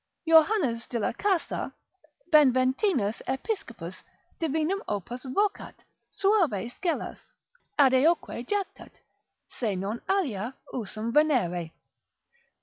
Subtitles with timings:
[0.27, 1.73] Johannes de la Casa,
[2.31, 4.03] Beventinus Episcopus,
[4.39, 5.75] divinum opus vocat,
[6.11, 7.35] suave scelus,
[7.77, 8.93] adeoque jactat,
[9.47, 11.69] se non alia, usum Venere.